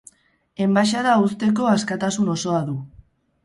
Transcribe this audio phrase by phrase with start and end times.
[0.65, 2.79] Enbaxada uzteko askatasun osoa du.